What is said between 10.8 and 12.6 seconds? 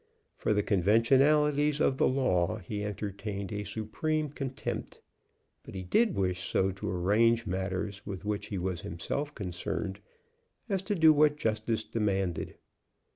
to do what justice demanded.